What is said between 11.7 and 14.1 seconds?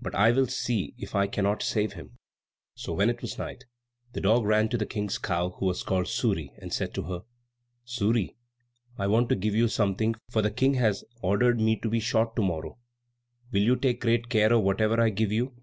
to be shot to morrow. Will you take